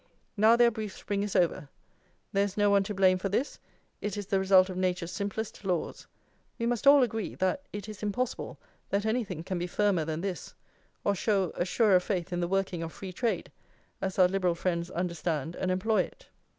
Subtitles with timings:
[0.35, 1.69] Now their brief spring is over.
[2.33, 3.59] There is no one to blame for this;
[4.01, 6.07] it is the result of Nature's simplest laws!"
[6.57, 8.57] We must all agree that it is impossible
[8.89, 10.55] that anything can be firmer than this,
[11.03, 13.51] or show a surer faith in the working of free trade,
[14.01, 16.29] as our Liberal friends understand and employ it.